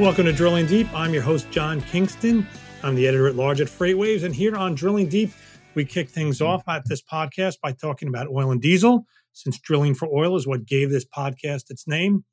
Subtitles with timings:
[0.00, 0.88] Welcome to Drilling Deep.
[0.94, 2.46] I'm your host, John Kingston.
[2.82, 4.24] I'm the editor at large at FreightWaves.
[4.24, 5.30] And here on Drilling Deep,
[5.74, 9.94] we kick things off at this podcast by talking about oil and diesel, since drilling
[9.94, 12.24] for oil is what gave this podcast its name.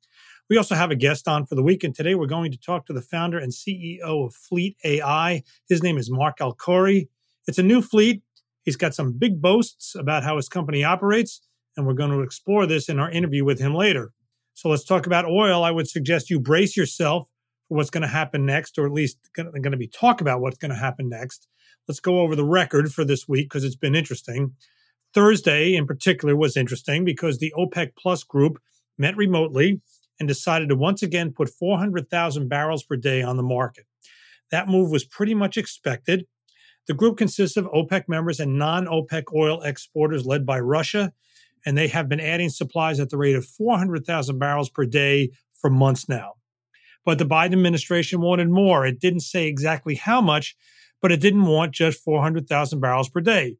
[0.48, 2.86] We also have a guest on for the week, and today we're going to talk
[2.86, 5.42] to the founder and CEO of Fleet AI.
[5.68, 7.08] His name is Marc El Khoury.
[7.46, 8.22] It's a new fleet.
[8.62, 12.64] He's got some big boasts about how his company operates, and we're going to explore
[12.64, 14.12] this in our interview with him later.
[14.54, 15.62] So let's talk about oil.
[15.62, 17.28] I would suggest you brace yourself
[17.68, 20.70] what's going to happen next, or at least going to be talk about what's going
[20.70, 21.46] to happen next.
[21.86, 24.54] Let's go over the record for this week because it's been interesting.
[25.14, 28.58] Thursday, in particular, was interesting because the OPEC Plus group
[28.98, 29.80] met remotely
[30.18, 33.86] and decided to once again put 400,000 barrels per day on the market.
[34.50, 36.26] That move was pretty much expected.
[36.86, 41.12] The group consists of OPEC members and non OPEC oil exporters led by Russia,
[41.66, 45.70] and they have been adding supplies at the rate of 400,000 barrels per day for
[45.70, 46.34] months now.
[47.08, 48.84] But the Biden administration wanted more.
[48.84, 50.54] It didn't say exactly how much,
[51.00, 53.56] but it didn't want just 400,000 barrels per day.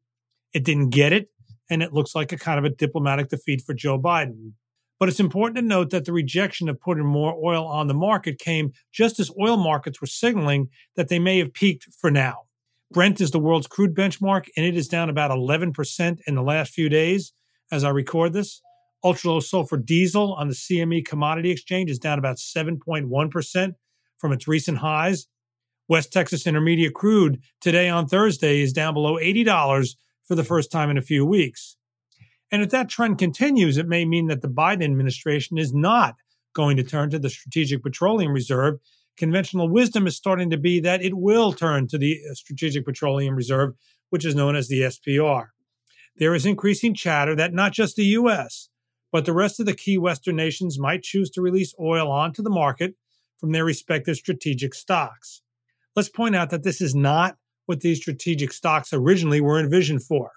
[0.53, 1.31] It didn't get it,
[1.67, 4.51] and it looks like a kind of a diplomatic defeat for Joe Biden.
[4.99, 8.37] But it's important to note that the rejection of putting more oil on the market
[8.37, 12.41] came just as oil markets were signaling that they may have peaked for now.
[12.91, 16.71] Brent is the world's crude benchmark, and it is down about 11% in the last
[16.71, 17.33] few days
[17.71, 18.61] as I record this.
[19.03, 23.73] Ultra low sulfur diesel on the CME commodity exchange is down about 7.1%
[24.17, 25.27] from its recent highs.
[25.87, 30.89] West Texas Intermediate crude today on Thursday is down below $80 for the first time
[30.89, 31.77] in a few weeks.
[32.51, 36.15] And if that trend continues, it may mean that the Biden administration is not
[36.53, 38.79] going to turn to the Strategic Petroleum Reserve.
[39.17, 43.35] Conventional wisdom is starting to be that it will turn to the uh, Strategic Petroleum
[43.35, 43.73] Reserve,
[44.09, 45.47] which is known as the SPR.
[46.17, 48.68] There is increasing chatter that not just the U.S.,
[49.11, 52.49] but the rest of the key Western nations might choose to release oil onto the
[52.49, 52.95] market
[53.39, 55.41] from their respective strategic stocks.
[55.95, 60.31] Let's point out that this is not what these strategic stocks originally were envisioned for.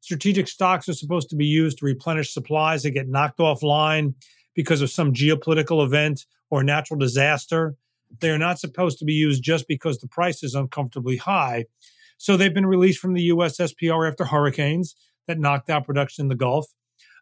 [0.00, 4.14] Strategic stocks are supposed to be used to replenish supplies that get knocked offline
[4.54, 7.76] because of some geopolitical event or natural disaster.
[8.20, 11.66] They are not supposed to be used just because the price is uncomfortably high.
[12.16, 14.96] So they've been released from the US SPR after hurricanes
[15.26, 16.66] that knocked out production in the Gulf.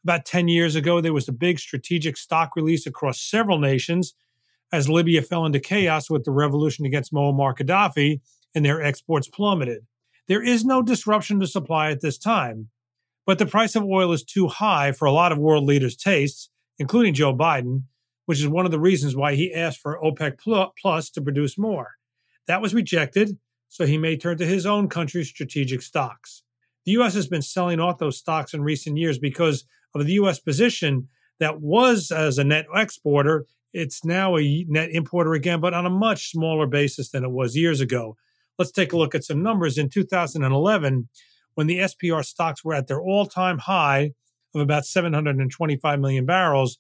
[0.05, 4.15] About 10 years ago, there was a big strategic stock release across several nations
[4.73, 8.21] as Libya fell into chaos with the revolution against Muammar Gaddafi
[8.55, 9.87] and their exports plummeted.
[10.27, 12.69] There is no disruption to supply at this time,
[13.27, 16.51] but the price of oil is too high for a lot of world leaders' tastes,
[16.79, 17.85] including Joe Biden,
[18.27, 20.39] which is one of the reasons why he asked for OPEC
[20.79, 21.93] Plus to produce more.
[22.47, 23.39] That was rejected,
[23.69, 26.43] so he may turn to his own country's strategic stocks.
[26.85, 27.15] The U.S.
[27.15, 30.39] has been selling off those stocks in recent years because of the U.S.
[30.39, 31.09] position
[31.41, 33.47] that was as a net exporter.
[33.73, 37.57] It's now a net importer again, but on a much smaller basis than it was
[37.57, 38.17] years ago.
[38.59, 39.79] Let's take a look at some numbers.
[39.79, 41.09] In 2011,
[41.55, 44.13] when the SPR stocks were at their all time high
[44.55, 46.79] of about 725 million barrels,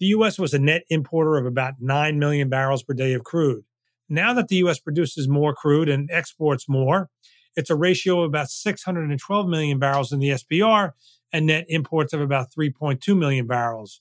[0.00, 0.38] the U.S.
[0.38, 3.64] was a net importer of about 9 million barrels per day of crude.
[4.08, 4.80] Now that the U.S.
[4.80, 7.08] produces more crude and exports more,
[7.54, 10.92] it's a ratio of about 612 million barrels in the SPR
[11.32, 14.00] and net imports of about 3.2 million barrels.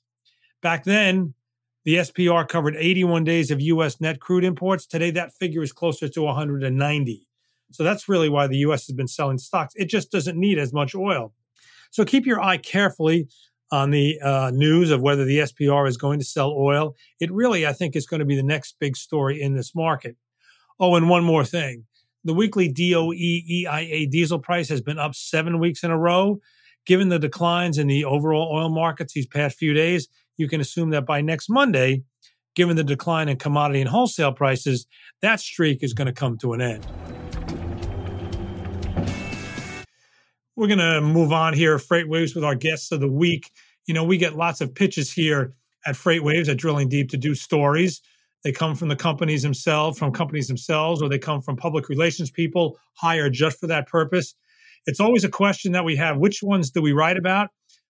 [0.61, 1.33] Back then,
[1.83, 3.99] the SPR covered 81 days of U.S.
[3.99, 4.85] net crude imports.
[4.85, 7.27] Today, that figure is closer to 190.
[7.71, 8.85] So that's really why the U.S.
[8.87, 9.73] has been selling stocks.
[9.75, 11.33] It just doesn't need as much oil.
[11.89, 13.27] So keep your eye carefully
[13.71, 16.95] on the uh, news of whether the SPR is going to sell oil.
[17.19, 20.17] It really, I think, is going to be the next big story in this market.
[20.79, 21.85] Oh, and one more thing.
[22.23, 26.39] The weekly DOE EIA diesel price has been up seven weeks in a row.
[26.85, 30.89] Given the declines in the overall oil markets these past few days, you can assume
[30.91, 32.03] that by next Monday,
[32.55, 34.87] given the decline in commodity and wholesale prices,
[35.21, 36.87] that streak is going to come to an end.
[40.55, 43.51] We're going to move on here, FreightWaves, with our guests of the week.
[43.85, 45.53] You know, we get lots of pitches here
[45.85, 48.01] at FreightWaves at Drilling Deep to do stories.
[48.43, 52.31] They come from the companies themselves, from companies themselves, or they come from public relations
[52.31, 54.33] people hired just for that purpose.
[54.85, 57.49] It's always a question that we have which ones do we write about,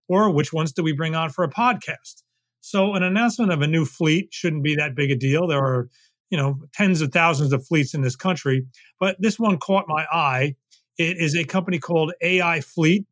[0.07, 2.23] or which ones do we bring on for a podcast?
[2.61, 5.47] So an announcement of a new fleet shouldn't be that big a deal.
[5.47, 5.87] There are,
[6.29, 8.65] you know, tens of thousands of fleets in this country,
[8.99, 10.55] but this one caught my eye.
[10.97, 13.05] It is a company called AI Fleet.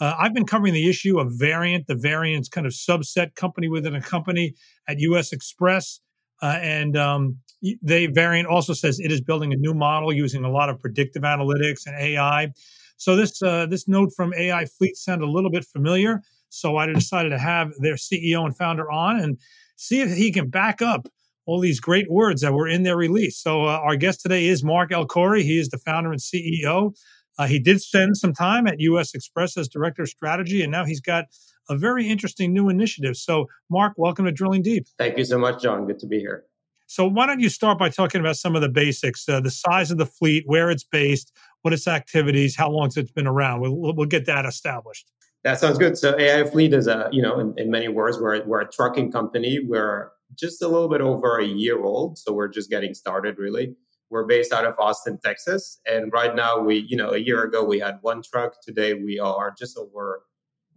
[0.00, 3.94] Uh, I've been covering the issue of Variant, the Variant's kind of subset company within
[3.94, 4.54] a company
[4.88, 6.00] at US Xpress.
[6.42, 7.38] Uh, and um,
[7.82, 11.22] they Variant also says it is building a new model using a lot of predictive
[11.22, 12.52] analytics and AI.
[13.00, 16.20] So this uh, this note from AI Fleet sounded a little bit familiar.
[16.50, 19.38] So I decided to have their CEO and founder on and
[19.76, 21.08] see if he can back up
[21.46, 23.38] all these great words that were in their release.
[23.38, 25.42] So uh, our guest today is Marc El Khoury.
[25.42, 26.94] He is the founder and CEO.
[27.38, 29.12] Uh, he did spend some time at U.S.
[29.12, 31.24] Xpress as director of strategy, and now he's got
[31.70, 33.16] a very interesting new initiative.
[33.16, 34.84] So, Marc, welcome to Drilling Deep.
[34.98, 35.86] Thank you so much, John.
[35.86, 36.44] Good to be here.
[36.86, 39.90] So, why don't you start by talking about some of the basics, uh, the size
[39.90, 41.32] of the fleet, where it's based,
[41.62, 43.60] what its activities, how long it's been around.
[43.60, 45.10] We'll, we'll get that established.
[45.42, 45.96] That sounds good.
[45.96, 49.10] So, AI Fleet is a, you know, in, in many words, we're, we're a trucking
[49.10, 49.60] company.
[49.64, 52.18] We're just a little bit over a year old.
[52.18, 53.74] So, we're just getting started, really.
[54.10, 55.80] We're based out of Austin, Texas.
[55.86, 58.60] And right now, we, you know, a year ago, we had one truck.
[58.60, 60.24] Today, we are just over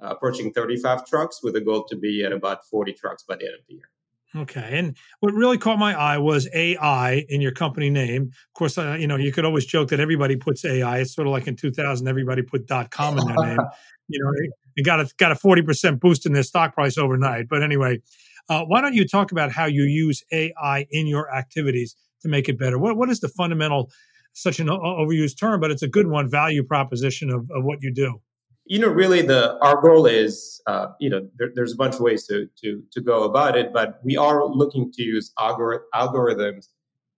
[0.02, 3.46] uh, approaching 35 trucks with a goal to be at about 40 trucks by the
[3.46, 3.90] end of the year.
[4.36, 4.80] Okay.
[4.80, 8.24] And what really caught my eye was AI in your company name.
[8.24, 11.00] Of course, uh, you know, you could always joke that everybody puts AI.
[11.00, 13.60] It's sort of like in 2000, everybody put .com in their name.
[14.10, 14.32] You know,
[14.76, 17.48] it got a, got a 40% boost in their stock price overnight.
[17.48, 18.02] But anyway,
[18.50, 22.50] uh, why don't you talk about how you use AI in your activities to make
[22.50, 22.78] it better?
[22.78, 23.90] What, what is the fundamental,
[24.34, 27.94] such an overused term, but it's a good one, value proposition of, of what you
[27.94, 28.20] do?
[28.66, 32.02] You know, really the our goal is, uh, you know, there, there's a bunch of
[32.02, 36.70] ways to to to go about it, but we are looking to use algor- algorithms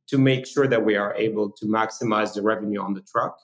[0.07, 3.37] to make sure that we are able to maximize the revenue on the truck,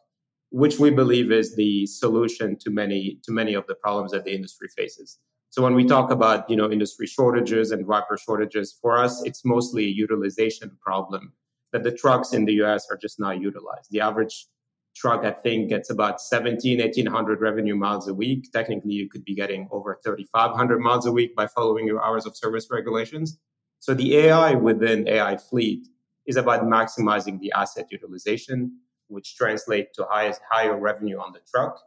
[0.50, 4.34] which we believe is the solution to many to many of the problems that the
[4.34, 5.20] industry faces.
[5.50, 9.46] So when we talk about you know industry shortages and driver shortages, for us it's
[9.46, 11.34] mostly a utilization problem
[11.72, 12.88] that the trucks in the U.S.
[12.90, 13.92] are just not utilized.
[13.92, 14.48] The average
[14.96, 18.52] truck, I think, gets about 17, 1800 revenue miles a week.
[18.52, 22.36] Technically, you could be getting over 3,500 miles a week by following your hours of
[22.36, 23.40] service regulations.
[23.80, 25.88] So the AI within AI fleet
[26.26, 28.78] is about maximizing the asset utilization,
[29.08, 31.80] which translates to highest, higher revenue on the truck.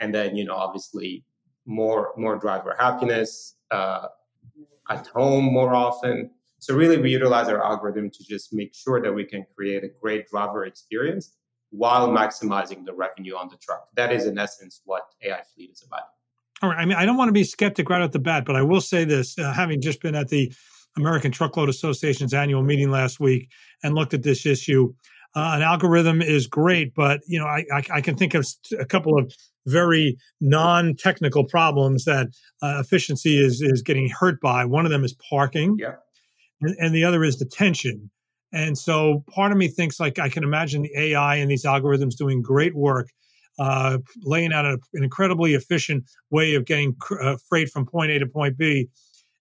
[0.00, 1.24] And then, you know, obviously
[1.66, 4.08] more, more driver happiness, uh,
[4.88, 6.30] at home more often.
[6.58, 9.88] So really we utilize our algorithm to just make sure that we can create a
[10.00, 11.36] great driver experience
[11.72, 13.88] while maximizing the revenue on the truck.
[13.96, 16.02] That is, in essence, what AI Fleet is about.
[16.62, 16.78] All right.
[16.78, 18.80] I mean, I don't want to be skeptic right off the bat, but I will
[18.80, 20.52] say this: uh, having just been at the
[20.96, 23.48] American Truckload Association's annual meeting last week
[23.82, 24.92] and looked at this issue,
[25.34, 28.46] uh, an algorithm is great, but you know, I, I, I, can think of
[28.78, 29.32] a couple of
[29.66, 32.28] very non-technical problems that
[32.62, 34.66] uh, efficiency is is getting hurt by.
[34.66, 35.94] One of them is parking, yeah.
[36.60, 38.10] and, and the other is detention.
[38.52, 42.16] And so part of me thinks like I can imagine the AI and these algorithms
[42.16, 43.08] doing great work,
[43.58, 48.18] uh, laying out a, an incredibly efficient way of getting uh, freight from point A
[48.18, 48.88] to point B,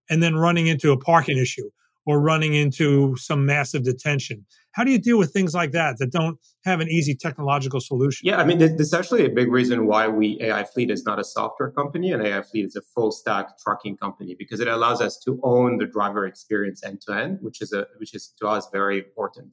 [0.09, 1.69] and then running into a parking issue
[2.05, 4.45] or running into some massive detention.
[4.73, 8.27] How do you deal with things like that that don't have an easy technological solution?
[8.27, 11.19] Yeah, I mean, this is actually a big reason why we AI Fleet is not
[11.19, 15.01] a software company and AI Fleet is a full stack trucking company because it allows
[15.01, 18.47] us to own the driver experience end to end, which is a which is to
[18.47, 19.49] us very important.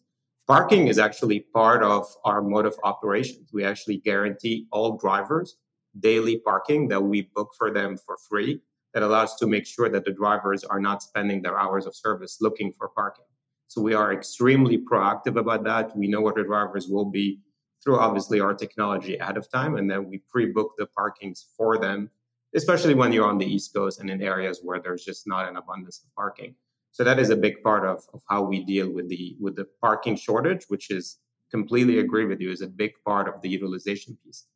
[0.47, 3.51] Parking is actually part of our mode of operations.
[3.53, 5.57] We actually guarantee all drivers
[6.01, 8.61] daily parking that we book for them for free
[8.95, 12.39] that allows to make sure that the drivers are not spending their hours of service
[12.41, 13.25] looking for parking.
[13.69, 15.97] So we are extremely proactive about that.
[15.97, 17.41] We know what the drivers will be
[17.85, 22.11] through obviously our technology ahead of time, and then we pre-book the parkings for them,
[22.55, 25.57] especially when you're on the East Coast and in areas where there's just not an
[25.57, 26.55] abundance of parking.
[26.93, 29.67] So that is a big part of, of how we deal with the with the
[29.81, 31.19] parking shortage, which is
[31.51, 34.47] completely agree with you, is a big part of the utilization piece.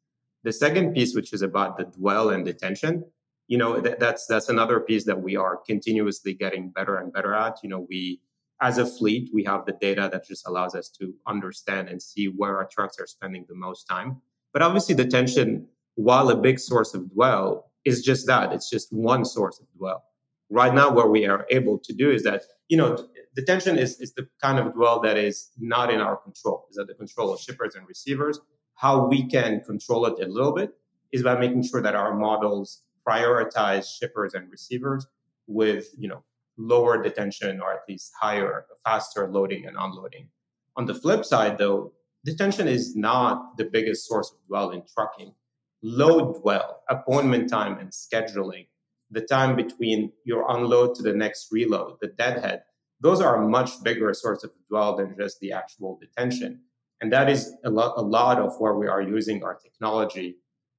[0.43, 3.05] The second piece, which is about the dwell and detention,
[3.53, 7.35] you know, th- that's that's another piece that we are continuously getting better and better
[7.35, 7.59] at.
[7.63, 8.19] You know, we
[8.63, 12.29] as a fleet, we have the data that just allows us to understand and see
[12.29, 14.23] where our trucks are spending the most time.
[14.55, 15.67] But obviously, detention,
[15.97, 18.55] while a big source of dwell, is just that.
[18.55, 20.03] It's just one source of dwell.
[20.49, 23.07] Right now, what we are able to do is that, you know,
[23.37, 26.87] detention is, is the kind of dwell that is not in our control, is at
[26.87, 28.41] the control of shippers and receivers.
[28.77, 30.71] How we can control it a little bit
[31.13, 35.07] is by making sure that our models prioritize shippers and receivers
[35.47, 36.23] with, you know,
[36.57, 40.29] lower detention or at least higher, faster loading and unloading.
[40.77, 41.93] On the flip side, though,
[42.25, 45.35] detention is not the biggest source of dwell in trucking.
[45.83, 48.67] Load dwell, appointment time and scheduling,
[49.11, 52.63] the time between your unload to the next reload, the deadhead,
[53.03, 56.61] those are a much bigger source of dwell than just the actual detention.
[57.01, 60.37] And that is a lot, a lot of where we are using our technology,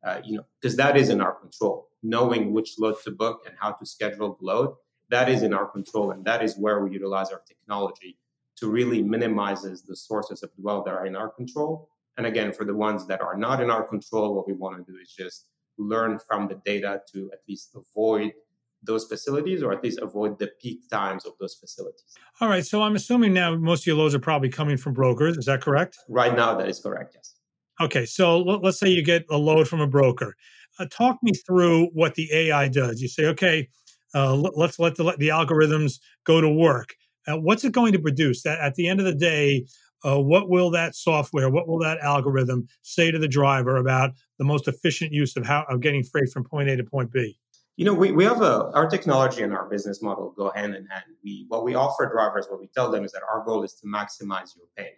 [0.07, 1.89] uh, you know, because that is in our control.
[2.03, 4.75] Knowing which load to book and how to schedule the load
[5.09, 8.17] that is in our control and that is where we utilize our technology
[8.55, 12.65] to really minimizes the sources of dwell that are in our control and again for
[12.65, 15.45] the ones that are not in our control what we want to do is just
[15.77, 18.33] learn from the data to at least avoid
[18.81, 22.03] those facilities or at least avoid the peak times of those facilities.
[22.41, 22.65] All right.
[22.65, 25.37] So I'm assuming now most of your loads are probably coming from brokers.
[25.37, 25.97] Is that correct?
[26.09, 27.35] Right now, that is correct, yes.
[27.79, 28.05] Okay.
[28.05, 30.35] So let's say you get a load from a broker.
[30.79, 33.01] Uh, talk me through what the AI does.
[33.01, 33.69] You say, okay,
[34.15, 36.95] uh, let's let the, let the algorithms go to work.
[37.27, 38.43] Uh, what's it going to produce?
[38.43, 39.65] That at the end of the day,
[40.05, 44.43] uh, what will that software, what will that algorithm say to the driver about the
[44.43, 47.37] most efficient use of how of getting freight from point A to point B?
[47.77, 50.85] You know, we, we have a our technology and our business model go hand in
[50.87, 51.05] hand.
[51.23, 53.87] We what we offer drivers, what we tell them is that our goal is to
[53.87, 54.91] maximize your pay.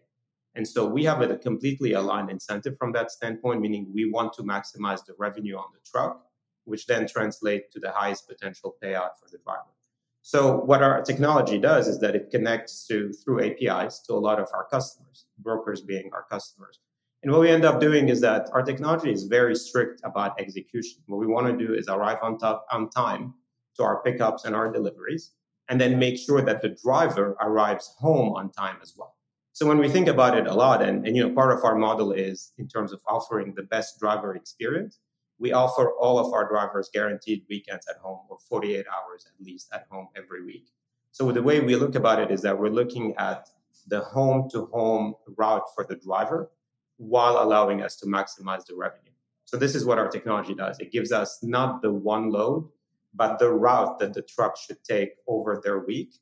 [0.56, 4.44] And so we have a completely aligned incentive from that standpoint, meaning we want to
[4.44, 6.26] maximize the revenue on the truck,
[6.64, 9.74] which then translate to the highest potential payout for the driver.
[10.22, 14.40] So what our technology does is that it connects to through APIs to a lot
[14.40, 16.80] of our customers, brokers being our customers.
[17.22, 21.02] And what we end up doing is that our technology is very strict about execution.
[21.08, 23.34] What we want to do is arrive on top on time
[23.76, 25.32] to our pickups and our deliveries,
[25.70, 29.15] and then make sure that the driver arrives home on time as well.
[29.56, 31.76] So when we think about it a lot, and, and you know, part of our
[31.76, 35.00] model is in terms of offering the best driver experience,
[35.40, 39.70] we offer all of our drivers guaranteed weekends at home or 48 hours at least
[39.74, 40.68] at home every week.
[41.14, 43.48] So the way we look about it is that we're looking at
[43.88, 46.52] the home to home route for the driver
[46.98, 49.14] while allowing us to maximize the revenue.
[49.46, 50.78] So this is what our technology does.
[50.82, 52.68] It gives us not the one load,
[53.14, 56.16] but the route that the truck should take over their week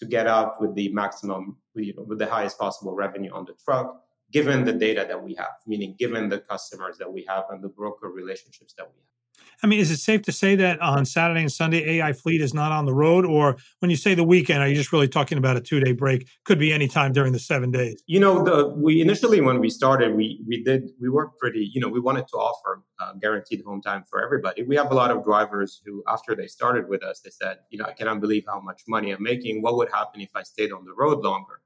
[0.00, 3.54] to get out with the maximum, you know, with the highest possible revenue on the
[3.64, 4.02] truck,
[4.32, 7.68] given the data that we have, meaning given the customers that we have and the
[7.68, 9.19] broker relationships that we have.
[9.62, 12.54] I mean, is it safe to say that on Saturday and Sunday, AI Fleet is
[12.54, 13.26] not on the road?
[13.26, 15.92] Or when you say the weekend, are you just really talking about a two day
[15.92, 16.28] break?
[16.44, 18.02] Could be any time during the seven days.
[18.06, 21.80] You know, the, we initially, when we started, we, we did, we worked pretty, you
[21.80, 24.62] know, we wanted to offer uh, guaranteed home time for everybody.
[24.62, 27.78] We have a lot of drivers who, after they started with us, they said, you
[27.78, 29.62] know, I cannot believe how much money I'm making.
[29.62, 31.60] What would happen if I stayed on the road longer?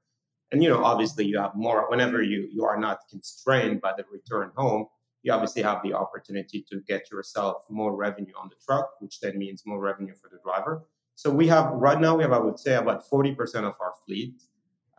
[0.51, 4.05] And, you know, obviously you have more, whenever you, you are not constrained by the
[4.11, 4.85] return home,
[5.25, 9.39] you obviously have the opportunity to get yourself more revenue on the truck, which then
[9.39, 10.83] means more revenue for the driver.
[11.15, 14.35] So we have right now we have I would say about 40% of our fleet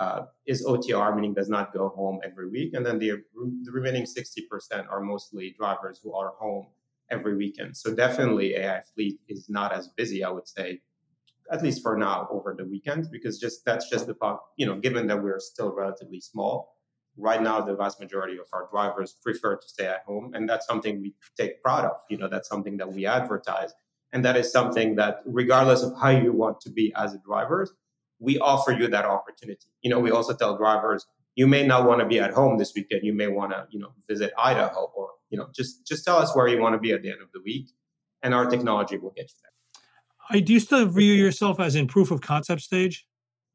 [0.00, 3.22] uh, is OTR, meaning does not go home every week, and then the,
[3.62, 6.66] the remaining 60% are mostly drivers who are home
[7.08, 7.76] every weekend.
[7.76, 10.80] So definitely AI fleet is not as busy, I would say,
[11.52, 14.16] at least for now over the weekend, because just that's just the
[14.56, 16.75] you know given that we're still relatively small
[17.16, 20.66] right now the vast majority of our drivers prefer to stay at home and that's
[20.66, 21.96] something we take pride of.
[22.10, 23.72] You know that's something that we advertise
[24.12, 27.68] and that is something that regardless of how you want to be as a driver
[28.18, 29.66] we offer you that opportunity.
[29.82, 32.72] You know we also tell drivers you may not want to be at home this
[32.74, 33.02] weekend.
[33.04, 36.34] You may want to you know visit idaho or you know just just tell us
[36.34, 37.68] where you want to be at the end of the week
[38.22, 40.38] and our technology will get you there.
[40.38, 43.06] I, do you still view yourself as in proof of concept stage?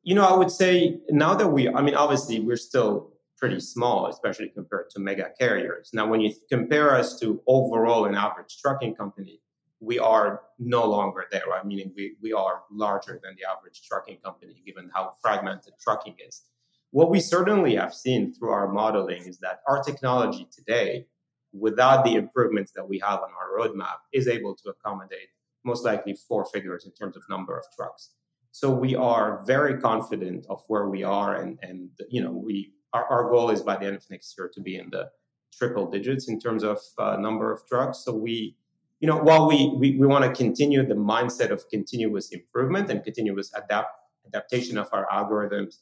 [0.04, 3.11] You know i would say now that we i mean obviously we're still
[3.42, 5.90] pretty small, especially compared to mega carriers.
[5.94, 9.42] Now, when you compare us to overall an average trucking company,
[9.80, 11.66] we are no longer there, right?
[11.66, 16.44] Meaning we, we are larger than the average trucking company, given how fragmented trucking is.
[16.92, 21.08] What we certainly have seen through our modeling is that our technology today,
[21.52, 25.30] without the improvements that we have on our roadmap, is able to accommodate
[25.64, 28.12] most likely four figures in terms of number of trucks.
[28.52, 33.06] So we are very confident of where we are, and and you know we our,
[33.06, 35.10] our goal is by the end of next year to be in the
[35.54, 38.00] triple digits in terms of uh, number of trucks.
[38.00, 38.56] So we,
[39.00, 43.04] you know, while we we, we want to continue the mindset of continuous improvement and
[43.04, 43.90] continuous adapt
[44.26, 45.78] adaptation of our algorithms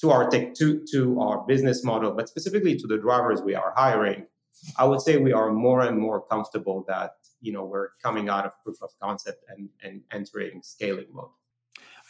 [0.00, 3.72] to our tech to to our business model, but specifically to the drivers we are
[3.76, 4.26] hiring,
[4.78, 8.44] I would say we are more and more comfortable that you know we're coming out
[8.44, 11.30] of proof of concept and and entering scaling mode.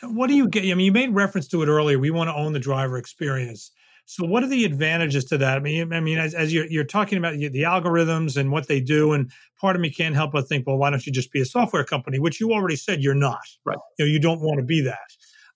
[0.02, 0.64] What do you get?
[0.64, 1.98] I mean, you made reference to it earlier.
[1.98, 3.70] We want to own the driver experience.
[4.08, 5.56] So, what are the advantages to that?
[5.56, 8.80] I mean, I mean, as, as you're, you're talking about the algorithms and what they
[8.80, 11.40] do, and part of me can't help but think, well, why don't you just be
[11.40, 12.20] a software company?
[12.20, 13.40] Which you already said you're not.
[13.64, 13.76] Right.
[13.98, 15.08] You know, you don't want to be that.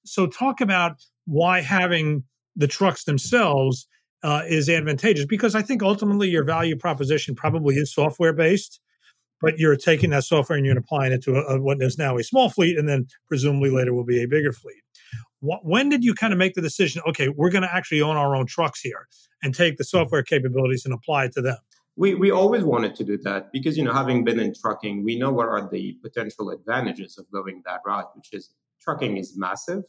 [0.05, 2.25] So, talk about why having
[2.57, 3.87] the trucks themselves
[4.25, 8.81] uh, is advantageous because I think ultimately your value proposition probably is software based,
[9.41, 12.19] but you're taking that software and you're applying it to a, a, what is now
[12.19, 14.83] a small fleet, and then presumably later will be a bigger fleet
[15.41, 18.37] when did you kind of make the decision okay we're going to actually own our
[18.37, 19.09] own trucks here
[19.43, 19.99] and take the mm-hmm.
[19.99, 21.57] software capabilities and apply it to them
[21.97, 25.19] we, we always wanted to do that because you know having been in trucking we
[25.19, 29.85] know what are the potential advantages of going that route which is trucking is massive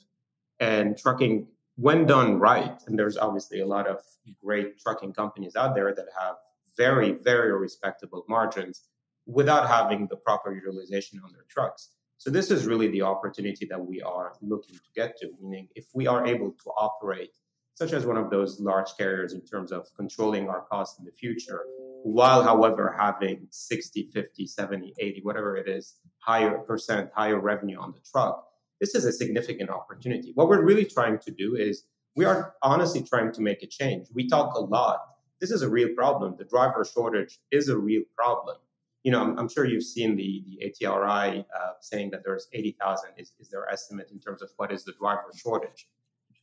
[0.59, 3.99] and trucking when done right and there's obviously a lot of
[4.43, 6.35] great trucking companies out there that have
[6.77, 8.83] very very respectable margins
[9.25, 11.89] without having the proper utilization on their trucks
[12.21, 15.87] So this is really the opportunity that we are looking to get to, meaning if
[15.95, 17.31] we are able to operate
[17.73, 21.11] such as one of those large carriers in terms of controlling our costs in the
[21.11, 21.63] future,
[22.03, 27.91] while however having 60, 50, 70, 80, whatever it is, higher percent, higher revenue on
[27.91, 28.45] the truck,
[28.79, 30.31] this is a significant opportunity.
[30.35, 31.85] What we're really trying to do is
[32.15, 34.09] we are honestly trying to make a change.
[34.13, 34.99] We talk a lot.
[35.39, 36.35] This is a real problem.
[36.37, 38.57] The driver shortage is a real problem
[39.03, 43.11] you know, I'm, I'm, sure you've seen the, the ATRI uh, saying that there's 80,000
[43.17, 45.87] is, is their estimate in terms of what is the driver shortage.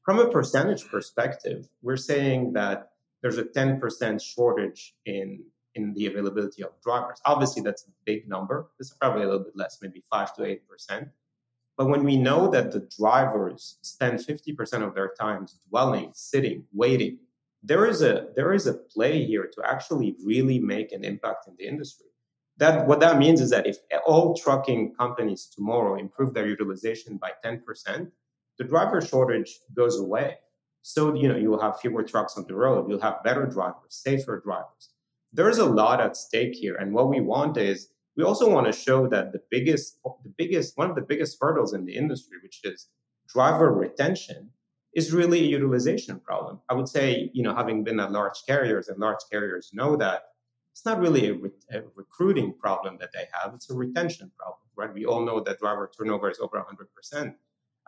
[0.05, 2.91] From a percentage perspective, we're saying that
[3.23, 7.21] there's a 10% shortage in, in the availability of drivers.
[7.27, 8.71] Obviously, that's a big number.
[8.81, 11.11] Is probably a little bit less, maybe 5 to 8%.
[11.77, 17.19] But when we know that the drivers spend 50% of their time dwelling, sitting, waiting,
[17.63, 21.55] there is a there is a play here to actually really make an impact in
[21.59, 22.08] the industry
[22.59, 27.33] that what that means is that if all trucking companies tomorrow improve their utilization by
[27.45, 28.11] 10%,
[28.59, 30.39] the driver shortage goes away.
[30.83, 34.41] So you know you'll have fewer trucks on the road, you'll have better drivers, safer
[34.45, 34.91] drivers.
[35.33, 38.73] There's a lot at stake here, and what we want is we also want to
[38.73, 42.61] show that the biggest, the biggest, one of the biggest hurdles in the industry, which
[42.65, 42.89] is
[43.29, 44.51] driver retention,
[44.95, 46.61] is really a utilization problem.
[46.69, 50.23] I would say, you know, having been at large carriers, and large carriers know that
[50.79, 54.61] it's not really a, re- a, recruiting problem that they have, it's a retention problem,
[54.77, 54.95] right?
[54.95, 56.65] We all know that driver turnover is over
[57.13, 57.35] 100%.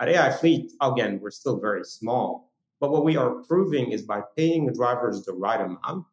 [0.00, 4.22] At AI Fleet, again, we're still very small, but what we are proving is by
[4.36, 6.06] paying the drivers the right amount,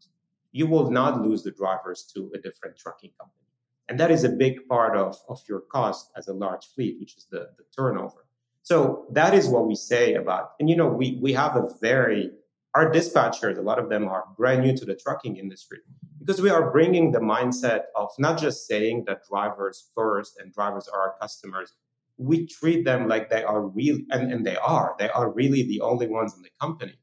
[0.51, 3.47] you will not lose the drivers to a different trucking company.
[3.89, 7.17] And that is a big part of, of your cost as a large fleet, which
[7.17, 8.27] is the, the turnover.
[8.61, 12.33] So that is what we say about, and you know, we, we have a very
[12.75, 15.79] our dispatchers, a lot of them are brand new to the trucking industry
[16.19, 20.87] because we are bringing the mindset of not just saying that drivers first and drivers
[20.87, 21.73] are our customers.
[22.17, 24.95] We treat them like they are real, and, and they are.
[24.99, 26.95] They are really the only ones in the company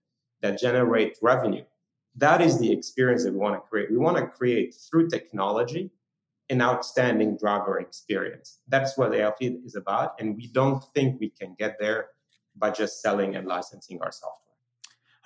[0.43, 1.65] that generate revenue.
[2.17, 3.91] That is the experience that we want to create.
[3.91, 5.91] We want to create through technology
[6.51, 8.59] an outstanding driver experience.
[8.69, 10.21] That's what ALP is about.
[10.21, 12.09] And we don't think we can get there
[12.57, 14.44] by just selling and licensing our software.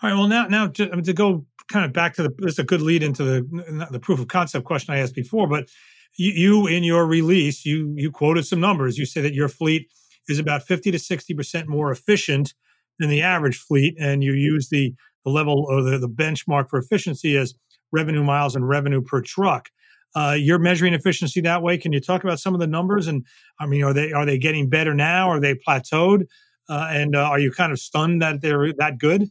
[0.00, 0.16] All right.
[0.16, 2.82] Well, now, now to, to go kind of back to the, this is a good
[2.82, 5.48] lead into the the proof of concept question I asked before.
[5.48, 5.68] But
[6.16, 8.96] you, you in your release, you you quoted some numbers.
[8.96, 9.88] You say that your fleet
[10.28, 12.54] is about fifty to sixty percent more efficient
[12.98, 16.78] than the average fleet, and you use the the level or the, the benchmark for
[16.78, 17.54] efficiency as
[17.90, 19.68] revenue miles and revenue per truck.
[20.14, 21.76] Uh, you're measuring efficiency that way.
[21.76, 23.08] Can you talk about some of the numbers?
[23.08, 23.26] And
[23.60, 25.28] I mean, are they are they getting better now?
[25.28, 26.26] Are they plateaued?
[26.68, 29.28] Uh, and uh, are you kind of stunned that they're that good?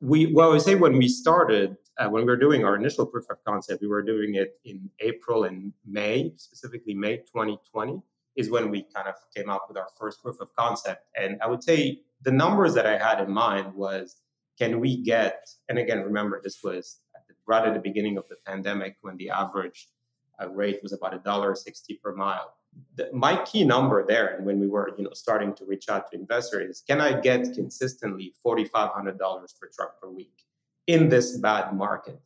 [0.00, 3.24] We well i say when we started uh, when we were doing our initial proof
[3.30, 8.00] of concept we were doing it in april and may specifically may 2020
[8.36, 11.04] is when we kind of came up with our first proof of concept.
[11.16, 14.20] And i would say the numbers that i had in mind was
[14.58, 17.00] can we get and again remember this was
[17.46, 19.88] right at the beginning of the pandemic when the average
[20.40, 22.54] uh, rate was about a dollar sixty per mile
[22.94, 26.10] the, my key number there, and when we were, you know, starting to reach out
[26.10, 30.44] to investors, is can I get consistently forty five hundred dollars per truck per week
[30.86, 32.20] in this bad market?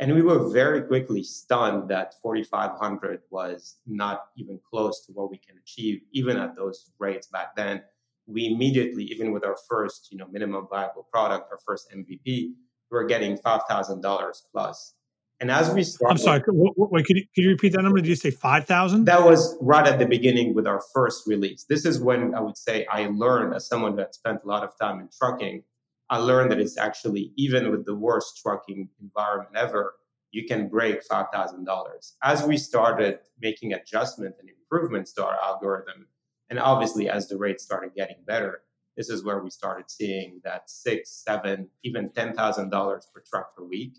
[0.00, 5.12] And we were very quickly stunned that forty five hundred was not even close to
[5.12, 7.82] what we can achieve, even at those rates back then.
[8.26, 12.54] We immediately, even with our first, you know, minimum viable product, our first MVP, we
[12.90, 14.94] were getting five thousand dollars plus
[15.40, 16.42] and as we started, I'm sorry.
[16.48, 18.00] Wait, could you, could you repeat that number?
[18.00, 19.04] Did you say five thousand?
[19.04, 21.64] That was right at the beginning with our first release.
[21.64, 24.70] This is when I would say I learned, as someone that spent a lot of
[24.80, 25.62] time in trucking,
[26.10, 29.94] I learned that it's actually even with the worst trucking environment ever,
[30.32, 32.16] you can break five thousand dollars.
[32.22, 36.08] As we started making adjustments and improvements to our algorithm,
[36.50, 38.62] and obviously as the rates started getting better,
[38.96, 43.54] this is where we started seeing that six, seven, even ten thousand dollars per truck
[43.56, 43.94] per week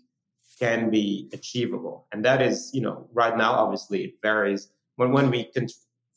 [0.60, 2.06] can be achievable.
[2.12, 4.68] And that is, you know, right now, obviously it varies.
[4.96, 5.68] When, when we can,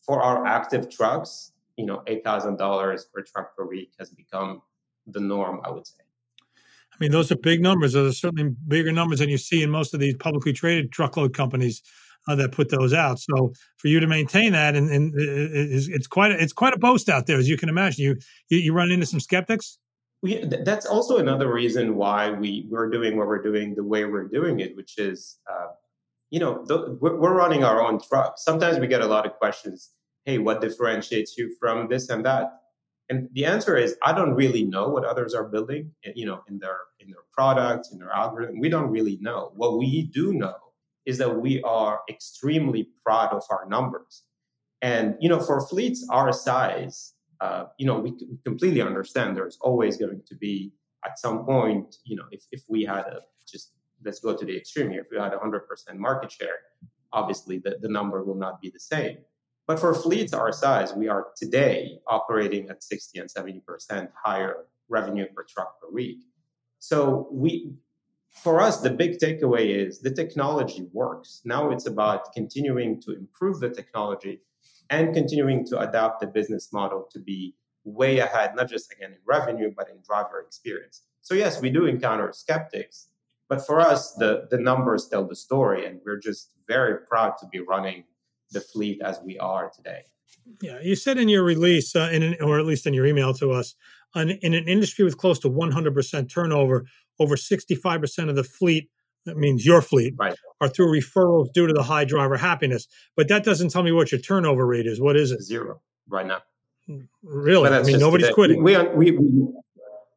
[0.05, 4.61] for our active trucks, you know, $8,000 per truck per week has become
[5.07, 6.03] the norm, I would say.
[6.93, 7.93] I mean, those are big numbers.
[7.93, 11.33] Those are certainly bigger numbers than you see in most of these publicly traded truckload
[11.33, 11.81] companies
[12.27, 13.19] uh, that put those out.
[13.19, 16.79] So for you to maintain that, and, and it's, it's quite a, it's quite a
[16.79, 18.03] boast out there, as you can imagine.
[18.03, 18.17] You
[18.49, 19.79] you, you run into some skeptics
[20.23, 24.29] we, that's also another reason why we we're doing what we're doing the way we're
[24.29, 25.67] doing it, which is, uh,
[26.31, 28.35] you know, the, we're, running our own truck.
[28.37, 29.91] Sometimes we get a lot of questions.
[30.23, 32.61] Hey, what differentiates you from this and that?
[33.09, 35.91] And the answer is, I don't really know what others are building.
[36.05, 38.61] Eh, you know, in their in their products, in their algorithm.
[38.61, 39.51] We don't really know.
[39.55, 40.55] What we do know
[41.05, 44.23] is that we are extremely proud of our numbers.
[44.81, 47.12] And you know, for fleets our size,
[47.43, 48.13] uh, you know, we,
[48.45, 50.71] completely understand there's always going to be
[51.05, 53.73] at some point, you know, if, if we had a just
[54.05, 55.61] let's go to the extreme here, if we had 100%
[55.97, 56.57] market share,
[57.11, 59.17] obviously the, the number will not be the same.
[59.67, 65.25] But for fleets our size, we are today operating at 60 and 70% higher revenue
[65.35, 66.19] per truck per week.
[66.79, 67.73] So we
[68.31, 71.41] for us, the big takeaway is the technology works.
[71.45, 74.41] Now it's about continuing to improve the technology
[74.93, 79.17] and continuing to adapt the business model to be way ahead, not just again in
[79.25, 81.01] revenue, but in driver experience.
[81.21, 83.07] So yes, we do encounter skeptics,
[83.49, 87.47] but for us, the, the numbers tell the story, and we're just very proud to
[87.47, 88.03] be running
[88.51, 90.03] the fleet as we are today.
[90.61, 93.33] Yeah, you said in your release, uh, in an, or at least in your email
[93.35, 93.75] to us,
[94.13, 96.85] an, in an industry with close to 100% turnover,
[97.19, 98.89] over 65% of the fleet,
[99.25, 100.35] that means your fleet, right.
[100.61, 102.87] are through referrals due to the high driver happiness.
[103.15, 104.99] But that doesn't tell me what your turnover rate is.
[104.99, 105.41] What is it?
[105.41, 106.41] Zero right now.
[107.23, 107.69] Really?
[107.69, 108.33] I mean, nobody's today.
[108.33, 108.63] quitting.
[108.63, 109.47] We, we, we,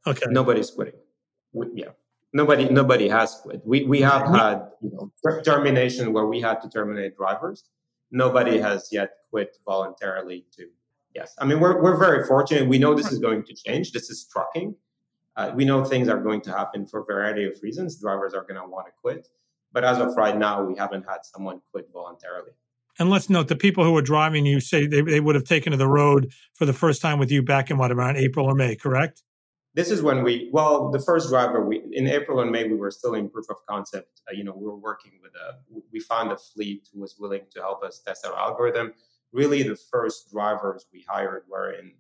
[0.07, 0.27] okay.
[0.29, 0.99] Nobody's quitting.
[1.53, 1.90] We, yeah.
[2.33, 3.62] Nobody, nobody has quit.
[3.64, 4.35] We, we have mm-hmm.
[4.35, 7.64] had you know, termination where we had to terminate drivers.
[8.11, 10.66] Nobody has yet quit voluntarily to.
[11.14, 11.35] Yes.
[11.38, 12.69] I mean, we're, we're very fortunate.
[12.69, 13.92] We know this is going to change.
[13.92, 14.75] This is trucking.
[15.37, 18.01] Uh, we know things are going to happen for a variety of reasons.
[18.01, 19.29] Drivers are going to want to quit.
[19.72, 22.53] But as of right now, we haven't had someone quit voluntarily.
[22.99, 25.72] And let's note the people who were driving you say they, they would have taken
[25.72, 28.55] to the road for the first time with you back in what, around April or
[28.55, 29.22] May, correct?
[29.75, 32.90] This is when we, well, the first driver, we in April and May, we were
[32.90, 34.22] still in proof of concept.
[34.27, 35.59] Uh, you know, we were working with a,
[35.92, 38.94] we found a fleet who was willing to help us test our algorithm.
[39.33, 41.92] Really, the first drivers we hired were in,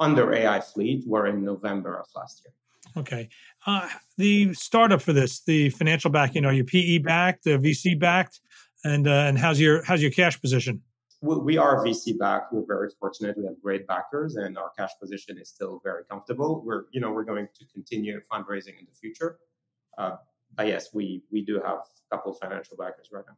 [0.00, 2.52] under AI fleet, were in November of last year.
[2.96, 3.28] Okay.
[3.66, 8.40] Uh, the startup for this, the financial backing, are you PE backed, the VC backed,
[8.84, 10.82] and uh, and how's your how's your cash position?
[11.22, 12.52] We are VC backed.
[12.52, 13.38] We're very fortunate.
[13.38, 16.62] We have great backers, and our cash position is still very comfortable.
[16.64, 19.38] We're you know we're going to continue fundraising in the future.
[19.96, 20.16] Uh,
[20.54, 23.36] but yes, we we do have a couple financial backers right now.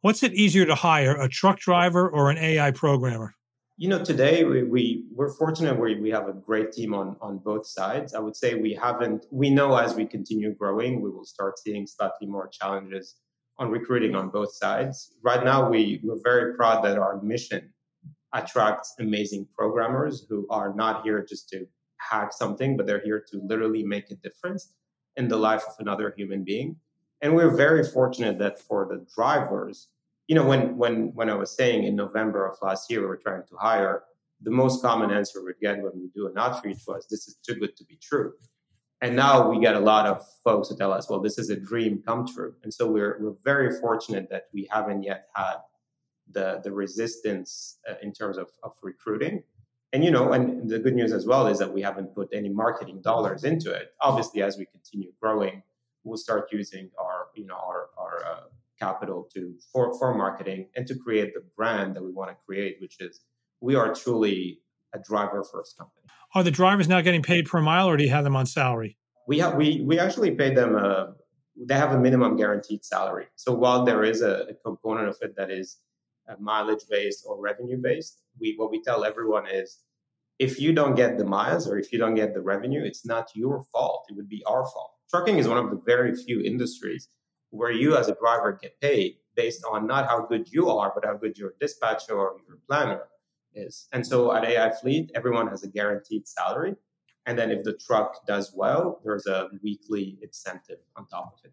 [0.00, 3.34] What's it easier to hire, a truck driver or an AI programmer?
[3.76, 7.38] You know today we, we we're fortunate we, we have a great team on on
[7.38, 8.14] both sides.
[8.14, 11.86] I would say we haven't we know as we continue growing we will start seeing
[11.86, 13.16] slightly more challenges
[13.58, 15.14] on recruiting on both sides.
[15.22, 17.72] Right now we we're very proud that our mission
[18.34, 21.66] attracts amazing programmers who are not here just to
[21.98, 24.74] hack something but they're here to literally make a difference
[25.16, 26.76] in the life of another human being.
[27.22, 29.88] And we're very fortunate that for the drivers
[30.28, 33.16] you know, when when when I was saying in November of last year we were
[33.16, 34.04] trying to hire,
[34.40, 37.54] the most common answer we'd get when we do an outreach was, "This is too
[37.54, 38.32] good to be true."
[39.00, 41.56] And now we get a lot of folks who tell us, "Well, this is a
[41.56, 45.56] dream come true." And so we're we're very fortunate that we haven't yet had
[46.30, 49.42] the the resistance uh, in terms of, of recruiting.
[49.92, 52.48] And you know, and the good news as well is that we haven't put any
[52.48, 53.92] marketing dollars into it.
[54.00, 55.62] Obviously, as we continue growing,
[56.04, 58.40] we'll start using our you know our our uh,
[58.82, 62.76] capital to for, for marketing and to create the brand that we want to create,
[62.80, 63.20] which is
[63.60, 64.58] we are truly
[64.94, 66.06] a driver first company.
[66.34, 68.92] Are the drivers now getting paid per mile, or do you have them on salary?
[69.28, 71.14] We have we we actually pay them a
[71.68, 73.26] they have a minimum guaranteed salary.
[73.36, 75.78] So while there is a, a component of it that is
[76.28, 79.68] uh, mileage based or revenue based, we what we tell everyone is
[80.38, 83.24] if you don't get the miles or if you don't get the revenue, it's not
[83.34, 84.06] your fault.
[84.10, 84.92] It would be our fault.
[85.10, 87.08] Trucking is one of the very few industries
[87.52, 91.04] where you as a driver get paid based on not how good you are, but
[91.04, 93.02] how good your dispatcher or your planner
[93.54, 93.88] is.
[93.92, 96.74] And so at AI Fleet, everyone has a guaranteed salary.
[97.26, 101.52] And then if the truck does well, there's a weekly incentive on top of it.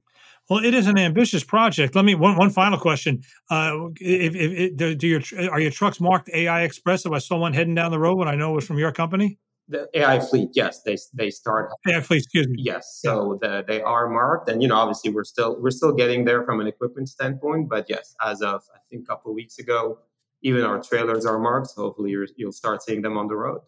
[0.50, 1.96] Well, it is an ambitious project.
[1.96, 3.22] Let me one one final question.
[3.52, 7.06] Uh, if, if, if, do your are your trucks marked AI Express?
[7.06, 8.92] If I saw one heading down the road, when I know it was from your
[8.92, 9.38] company
[9.70, 11.72] the AI fleet, yes, they they start.
[11.88, 12.56] AI fleet, excuse me.
[12.58, 16.26] Yes, so the, they are marked, and you know, obviously, we're still we're still getting
[16.26, 17.70] there from an equipment standpoint.
[17.70, 20.00] But yes, as of I think a couple of weeks ago,
[20.42, 21.68] even our trailers are marked.
[21.68, 23.62] So hopefully, you'll start seeing them on the road.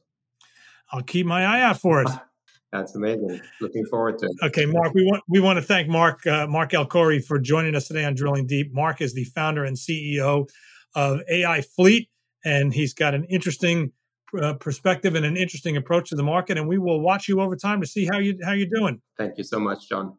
[0.92, 2.10] I'll keep my eye out for it.
[2.72, 3.42] That's amazing.
[3.60, 4.46] Looking forward to it.
[4.48, 7.76] Okay, Marc, we want we want to thank Marc uh, Marc El Khoury for joining
[7.76, 8.74] us today on Drilling Deep.
[8.74, 10.50] Marc is the founder and CEO
[10.96, 12.10] of AI Fleet,
[12.44, 13.92] and he's got an interesting
[14.40, 16.58] uh, perspective and an interesting approach to the market.
[16.58, 19.02] And we will watch you over time to see how you how you're doing.
[19.18, 20.18] Thank you so much, John.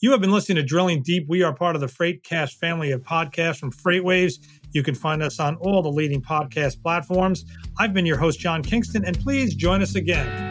[0.00, 1.26] You have been listening to Drilling Deep.
[1.28, 4.34] We are part of the Freightcast family of podcasts from FreightWaves.
[4.70, 7.44] You can find us on all the leading podcast platforms.
[7.80, 10.47] I've been your host, John Kingston, and please join us again